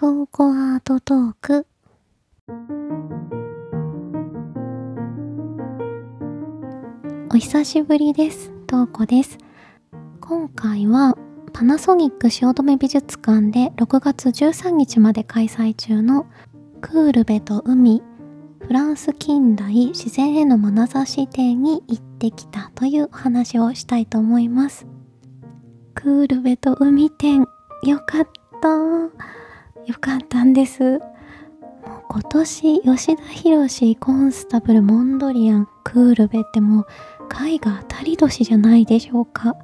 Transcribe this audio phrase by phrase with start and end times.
[0.00, 1.66] トーコアートトーク。
[7.34, 8.52] お久しぶりです。
[8.68, 9.38] トーコです。
[10.20, 11.18] 今回は
[11.52, 16.28] パナソニック汐留美術館で6月13日まで開催中の
[16.80, 18.00] クールベと海
[18.60, 24.86] フランス近代自然への眼差し展に行ってきたというお話をしたいと思います。
[25.96, 27.48] クールベと海展
[27.82, 28.28] よかっ
[28.62, 29.47] た。
[29.88, 30.82] よかったんです。
[30.82, 31.00] もう
[32.10, 36.86] 今年吉田博コンスタブルモンドリアンクールベってもう
[37.48, 39.56] 絵画当たり年じゃないでしょうか。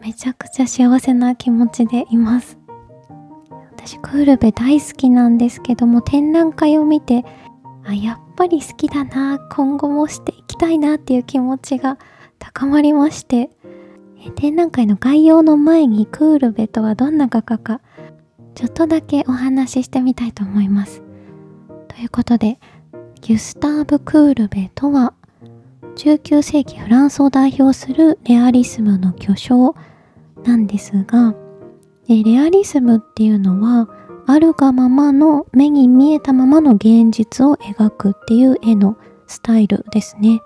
[0.00, 2.56] めちゃくちゃ幸せな気持ちでいます。
[3.72, 7.24] 私クールベ大好きなんですけども展覧会を見て
[7.84, 11.98] あやっぱり好きだな今後もしていきたいなっていう気持ちが
[12.38, 13.50] 高まりまして。
[14.34, 17.80] 展覧会の概要の前にクールベとはどんな画家か
[18.58, 21.04] ちょっとだけお話ししてみたいと思います
[21.86, 22.58] ということで
[23.20, 25.14] ギュスターブ・クールベとは
[25.94, 29.76] 19世紀フランスを代表するレアリスムの巨匠
[30.42, 31.36] なんですが
[32.08, 33.88] レアリスムっていうのは
[34.26, 38.96] あるがままの目に見えたままの現実を描くっていう絵の
[39.28, 40.40] スタイルですね。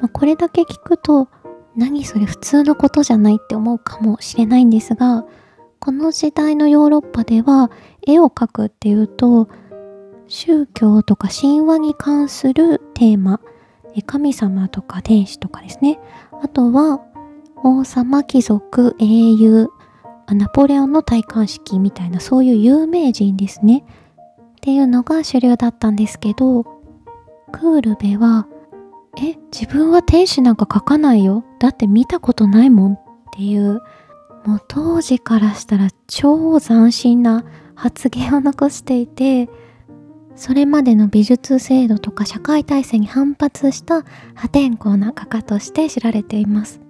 [0.00, 1.28] まあ、これだけ聞くと
[1.74, 5.24] 何それ普通のことじゃないって思うかもしれないんですが
[5.80, 7.70] この時代のヨーロッパでは
[8.06, 9.48] 絵を描くっていうと
[10.28, 13.40] 宗教とか神話に関するテーマ
[14.04, 15.98] 神様とか天使とかですね。
[16.42, 17.00] あとは
[17.64, 19.68] 王様貴族英雄
[20.28, 23.84] ナポレオンの戴冠式みたいなそういう有名人ですね。
[24.18, 26.64] っていうのが主流だったんですけど
[27.52, 28.48] クールベは
[29.18, 31.44] え自分は天使なんか描かないよ。
[31.58, 33.00] だって見たことないもんっ
[33.32, 33.80] ていう
[34.46, 37.44] もう当時からしたら超斬新な
[37.74, 39.48] 発言を残していて
[40.36, 46.80] それまでの美術制度とか社会体制に反発した破天荒な画家として知られています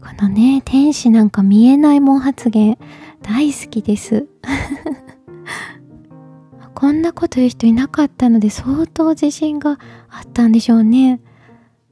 [0.00, 2.78] このね天使なんか見えないもん発言
[3.22, 4.28] 大好きです
[6.74, 11.20] こんなこと言う人いなかったので相当自信があったんでしょうね。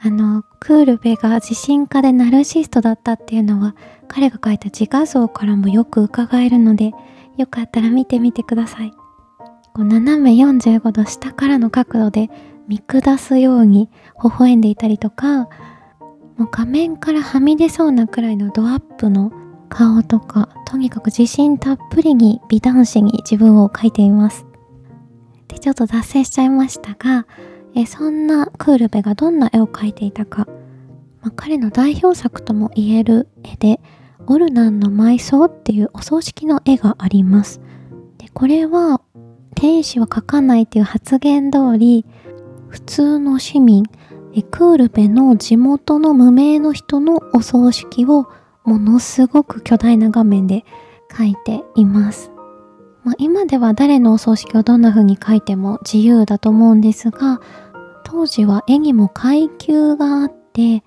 [0.00, 3.74] あの、クールベが自信家でナルシストだったっていうのは
[4.06, 6.92] 彼が描いた自画像からもよく伺えるので
[7.36, 8.92] よかったら見てみてください。
[9.74, 12.30] こう斜め45度下からの角度で
[12.68, 13.90] 見下すように
[14.22, 15.48] 微笑んでいたりとか
[16.36, 19.32] もう画面からはみ出そうなくらいのドアップの
[19.68, 24.46] 顔とかとにかく自信たっぷりに美男子に自分を描いています。
[25.48, 27.26] でちょっと脱線しちゃいましたが
[27.74, 30.46] えそんなクールベがどんな絵を描いていたか、
[31.20, 33.80] まあ、彼の代表作とも言える絵で
[34.26, 37.60] オルナンの埋葬っていうお葬式の絵があります。
[38.18, 39.00] でこれは
[39.54, 42.04] 天使は描かないっていう発言通り
[42.68, 43.84] 普通の市民
[44.34, 48.26] えクールベの地元の無名の人のお葬式を
[48.64, 50.64] ものすごく巨大な画面で
[51.10, 52.31] 描いています。
[53.04, 57.40] まあ、今では誰のお葬式をどんな風に書いても自由だと思うんですが
[58.04, 60.84] 当時は絵にも階級があって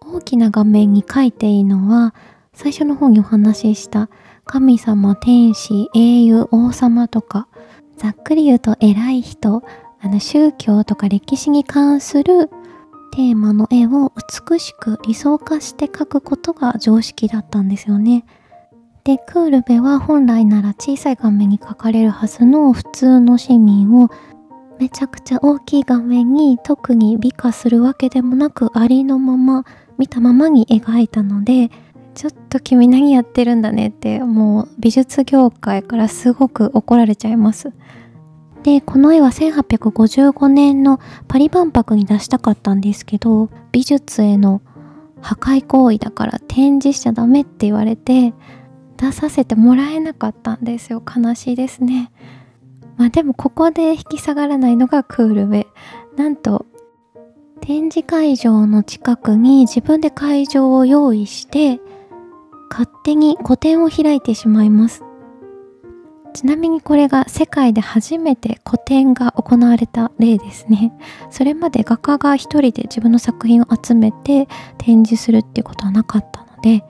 [0.00, 2.14] 大きな画面に書いていいのは
[2.54, 4.08] 最初の方にお話しした
[4.44, 7.48] 神様天使英雄王様とか
[7.96, 9.62] ざっくり言うと偉い人
[10.00, 12.48] あの宗教とか歴史に関する
[13.12, 14.12] テーマの絵を
[14.50, 18.24] 美しく理想化して描くことが常識だったんですよね。
[19.08, 24.10] でクールベは本来なら小さい画面に描かれるはずの普通の市民を
[24.78, 29.64] めちゃくちゃ大きい画面に特に美化するわけでもなくありのまま
[29.96, 31.70] 見たままに描いたので
[32.14, 37.72] ちょっと君何やってるんだねってもう美術業界からすごく怒られちゃいます。
[38.62, 44.60] でこの絵は1855年のパリ万博に出したかったんですけど美術への
[45.22, 48.34] 破壊行為だから展示しちゃダメって言われて
[48.98, 51.02] 出させてもらえなかったんですよ。
[51.02, 52.10] 悲しいですね。
[52.96, 55.66] まあでもここで引き下がらないのがクールベ
[56.16, 56.66] なんと
[57.60, 61.80] 展示会場の近くに自分で会場を用意して
[62.70, 65.04] 勝手に個展を開いてしまいます。
[66.34, 70.92] ちなみにこれが世界で初めて個展が行われた例ですね。
[71.30, 76.84] それまで画家が一人で自分の作品を集めて展示するっていうことはなかったので、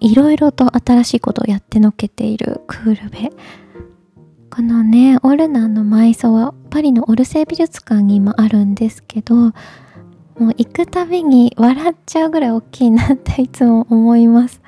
[0.00, 3.30] いろいろと新しいことをやってのけているクールベ。
[4.50, 9.52] このね、オルナンの埋葬はパリのオルセー美術館に今あるんですけど、も
[10.40, 14.60] う行くたびに笑っちゃうぐらい大きいなっていつも思います。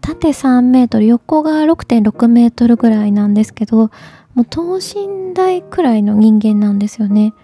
[0.00, 3.90] 縦3メートル横が6.6メートルぐらいなんですけど
[4.34, 7.34] もう等身大くらいの人間なんですよね、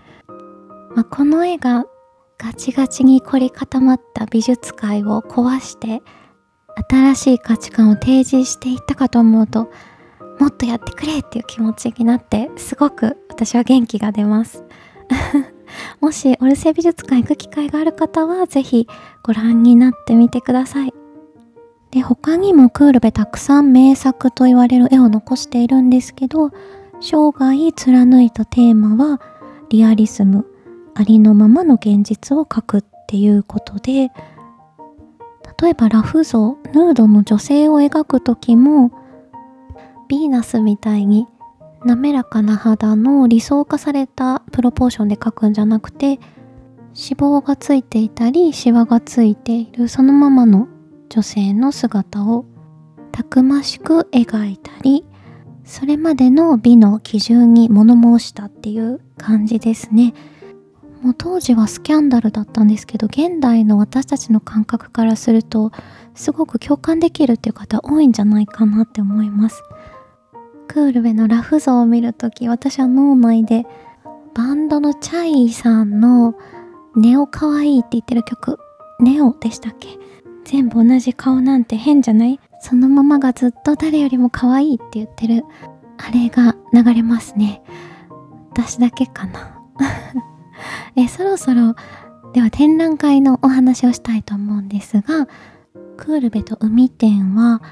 [0.96, 1.84] まあ、この絵が
[2.38, 6.02] ガチガチに凝り固まった美術界を壊して
[6.88, 9.70] 新しい価値観を提示していったかと思うと
[10.38, 14.64] もっとやってくれっていう気持ちになってすごく私は元気が出ます。
[16.00, 18.88] もしオルセイ美術館行く機会がある方はぜひ
[19.22, 20.94] ご覧になってみてください。
[21.90, 26.50] で他にもクールベたくさん名作と言われる絵を残しているんですけど
[27.00, 29.20] 生涯貫いたテーマは
[29.70, 30.46] リアリスム
[30.94, 34.10] ありのままの現実を描くっていうことで
[35.60, 38.90] 例えばラフ像ヌードの女性を描く時も
[40.08, 41.26] ヴィーナスみたいに
[41.84, 46.20] 滑らかな肌の理想化されたプロポーションで描くんじゃなくて脂
[46.92, 50.68] 肪がついていたりシワがついているそのままの
[51.08, 52.44] 女性の姿を
[53.12, 55.04] たくましく描いたり
[55.64, 60.14] それまでの美の基準に物申したっていう感じですね。
[61.00, 65.72] もう当時はスキャンダルだったんですけど現代の私たちの感覚からすると
[66.14, 69.62] すごく共感できるっていう方多いんじゃないかなって思います。
[70.68, 73.64] クールベのラフ像を見るとき私は脳内で
[74.34, 76.34] バンドのチャイさんの
[76.94, 78.58] ネオかわいいって言ってる曲
[79.00, 79.98] ネオでしたっけ？
[80.44, 82.38] 全部同じ顔なんて変じゃない？
[82.60, 85.44] そのままがずっと誰よりも可愛いって言ってる
[85.96, 87.62] あれが流れますね。
[88.50, 89.56] 私だけかな。
[90.96, 91.74] えそろそろ
[92.32, 95.28] では展覧会のお話をしたいと思うんですが
[95.96, 97.62] クールベと海展は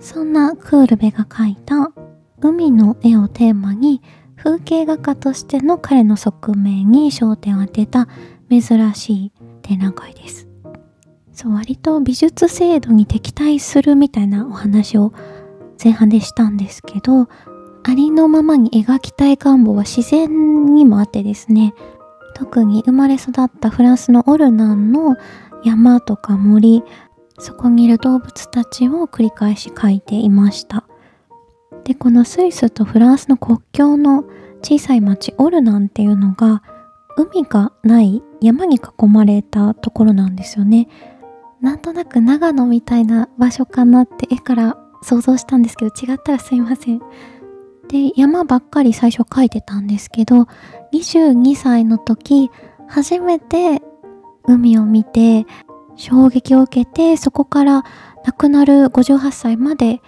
[0.00, 1.92] そんなクールベが描いた
[2.40, 4.02] 海の絵をテーマに
[4.36, 8.08] 風景画家としての彼の側面に焦点を当てた
[8.50, 10.48] 珍しい展覧会です。
[11.38, 15.12] そう割と美術制度に敵対するみたいなお話を
[15.82, 17.28] 前半でしたんですけど
[17.84, 21.74] ありのままに描きたい願望は自然にもあってですね
[22.38, 25.16] 特に生まれ育ったフランスのオルナンの
[25.64, 26.84] 山とか森
[27.38, 30.84] そこにいる動物たちを繰り返し描いていました。
[31.84, 34.24] でこのスイスとフランスの国境の
[34.62, 36.62] 小さい町オルナンっていうのが
[37.16, 40.88] 海がない山に囲まれたところなんですよね。
[41.60, 47.00] なんとなく長野みたいな場所かなって絵から想像したんですけど違ったらすいません。
[47.88, 50.46] で山ばっかり最初描いてたんですけど
[50.92, 52.50] 22歳の時
[52.86, 53.82] 初めて
[54.46, 55.46] 海を見て
[55.96, 57.84] 衝撃を受けてそこから
[58.24, 60.00] 亡くなる58歳まで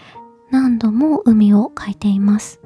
[0.51, 2.61] 何度も海を描いています。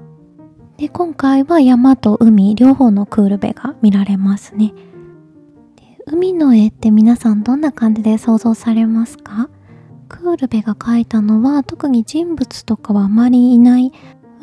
[0.76, 4.74] で今回は山と海両方のクールベが見られますね。
[6.06, 9.48] 海の絵って皆さんどんな感じで想像されますか？
[10.08, 13.92] クールベが描いたのは特に人物とかはあまりいない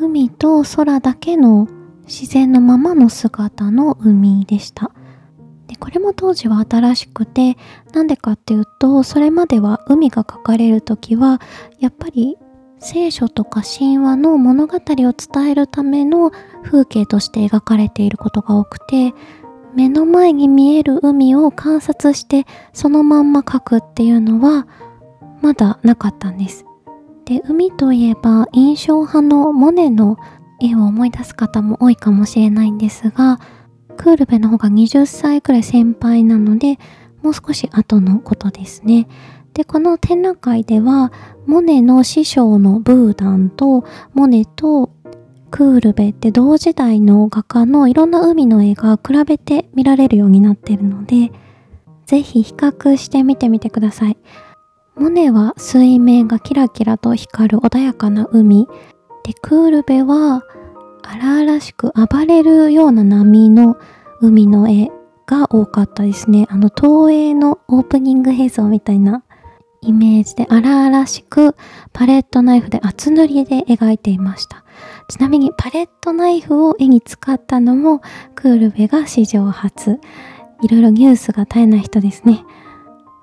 [0.01, 1.67] 海と空だけの
[2.07, 4.91] 自然のままの姿の海でした。
[5.67, 7.55] でこれも当時は新しくて
[7.93, 11.39] なんでかっていうとそれまでは海が描かれる時は
[11.79, 12.37] やっぱり
[12.79, 16.31] 聖書とか神話の物語を伝えるための
[16.63, 19.13] 風景として描かれていることが多くて
[19.75, 24.67] 目の前に見える海を観察してそのまんま描くっていうのは
[25.41, 26.65] まだなかったんです。
[27.25, 30.17] で海といえば印象派のモネの
[30.61, 33.39] 絵を思い出す方も多いかもしれないんですが
[33.97, 36.77] クールベの方が20歳くらい先輩なので
[37.21, 39.07] もう少し後のことですね
[39.53, 41.11] でこの展覧会では
[41.45, 44.91] モネの師匠のブーダンとモネと
[45.49, 51.31] クールベって同時代の画家のいろんな海の絵が比べて見られるようになってるので
[52.05, 54.17] ぜひ比較してみてみてください。
[55.01, 58.67] モネは水面がキラキラと光る穏やかな海。
[59.23, 60.43] で、クールベは
[61.01, 63.77] 荒々しく暴れるような波の
[64.19, 64.91] 海の絵
[65.25, 66.45] が多かったですね。
[66.51, 69.23] あの、東映のオープニング映像みたいな
[69.81, 71.55] イメージで荒々しく
[71.93, 74.63] パレットナイフで厚塗りで描いていました。
[75.09, 78.01] ちなみにパレットナイフを絵に使ったのも
[78.35, 79.99] クールベが史上初。
[80.61, 82.45] いろいろニュースが絶えない人ですね。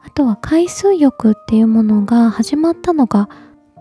[0.08, 3.28] あとは海水浴っていうものが始まったのが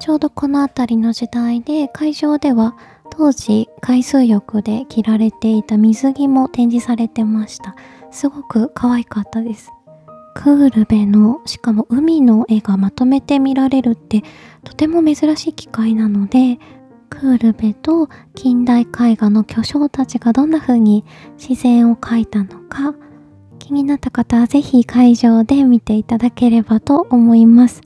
[0.01, 2.75] ちょうどこの辺りの時代で会場では
[3.09, 7.77] 当時海水浴で着られていた水着も展示されてました。
[8.11, 9.71] すごく可愛かったです。
[10.35, 14.21] クールベのしかも海の絵がまとめて見られるって
[14.65, 16.59] とても珍しい機会なので
[17.09, 21.05] クールベと近代絵画の巨匠たちがどんな風に
[21.37, 22.93] 自然を描いたのか
[23.57, 27.81] 気になった方はぜひ会場で見ていただければと思います。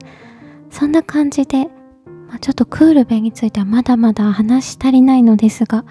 [0.70, 1.68] そんな感じで
[2.32, 5.84] まあ、ちょっとクールベについてはまだまだ話し足りないのですが、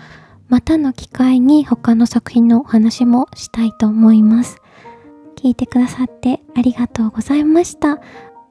[0.50, 4.58] またの機会に他の作品のお話もしたいと思います。
[5.36, 8.00] 聞いてくださってありがとうございました。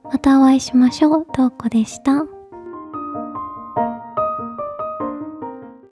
[0.05, 1.27] またお会いしましょう。
[1.33, 2.40] トウコでした。